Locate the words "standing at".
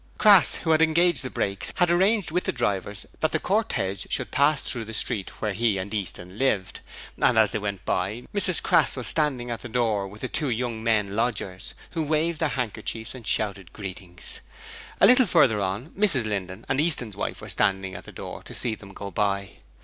9.05-9.61, 17.47-18.05